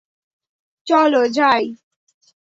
[0.87, 1.63] চল, যাই!